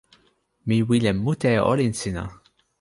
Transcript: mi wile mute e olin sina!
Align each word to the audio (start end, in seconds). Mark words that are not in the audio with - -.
mi 0.67 0.77
wile 0.87 1.11
mute 1.25 1.49
e 1.57 1.59
olin 1.71 1.93
sina! 2.01 2.23